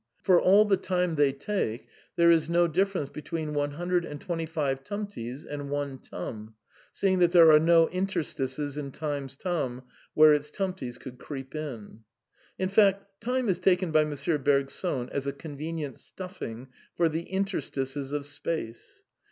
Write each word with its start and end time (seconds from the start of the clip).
For 0.23 0.41
all 0.41 0.65
the 0.65 0.77
time 0.77 1.13
they 1.13 1.31
take, 1.31 1.85
there 2.15 2.31
is 2.31 2.49
no 2.49 2.67
difference 2.67 3.07
between 3.09 3.53
one 3.53 3.73
hundred 3.73 4.03
and 4.03 4.19
twenty 4.19 4.47
five 4.47 4.83
tumties 4.83 5.45
and 5.45 5.69
one 5.69 5.99
tum, 5.99 6.55
seeing 6.91 7.19
that 7.19 7.29
there 7.33 7.51
are 7.51 7.59
no 7.59 7.87
interstices 7.89 8.79
in 8.79 8.89
Time's 8.93 9.37
tum 9.37 9.83
where 10.15 10.33
its 10.33 10.49
tumties 10.49 10.99
could 10.99 11.19
creep 11.19 11.53
in. 11.53 11.75
v^ 11.99 11.99
In 12.57 12.69
fact, 12.69 13.21
time 13.21 13.47
is 13.47 13.59
taken 13.59 13.91
by 13.91 14.01
M. 14.01 14.15
Bergson 14.43 15.07
as 15.11 15.27
a 15.27 15.33
convenient 15.33 15.97
^stuffing 15.97 16.69
for 16.97 17.07
the 17.07 17.27
interstices 17.31 18.11
of 18.11 18.25
space. 18.25 19.03